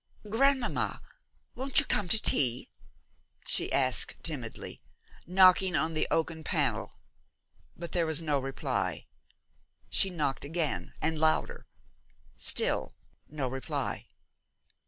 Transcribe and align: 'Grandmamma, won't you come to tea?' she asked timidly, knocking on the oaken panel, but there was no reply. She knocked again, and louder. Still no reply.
'Grandmamma, 0.27 0.99
won't 1.53 1.77
you 1.77 1.85
come 1.85 2.07
to 2.07 2.19
tea?' 2.19 2.71
she 3.45 3.71
asked 3.71 4.15
timidly, 4.23 4.81
knocking 5.27 5.75
on 5.75 5.93
the 5.93 6.07
oaken 6.09 6.43
panel, 6.43 6.93
but 7.77 7.91
there 7.91 8.07
was 8.07 8.19
no 8.19 8.39
reply. 8.39 9.05
She 9.91 10.09
knocked 10.09 10.43
again, 10.43 10.93
and 11.03 11.19
louder. 11.19 11.67
Still 12.35 12.95
no 13.29 13.47
reply. 13.47 14.07